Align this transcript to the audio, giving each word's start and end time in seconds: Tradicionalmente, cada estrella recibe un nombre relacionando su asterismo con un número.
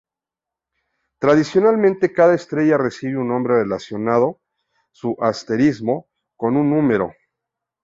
Tradicionalmente, 1.19 2.11
cada 2.11 2.33
estrella 2.33 2.79
recibe 2.79 3.19
un 3.19 3.27
nombre 3.27 3.61
relacionando 3.61 4.41
su 4.91 5.15
asterismo 5.21 6.09
con 6.37 6.57
un 6.57 6.71
número. 6.71 7.13